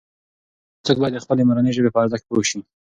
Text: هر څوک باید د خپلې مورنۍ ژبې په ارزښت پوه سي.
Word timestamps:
هر 0.75 0.81
څوک 0.87 0.97
باید 1.01 1.13
د 1.15 1.19
خپلې 1.23 1.43
مورنۍ 1.47 1.71
ژبې 1.77 1.93
په 1.93 1.99
ارزښت 2.03 2.25
پوه 2.29 2.43
سي. 2.49 2.59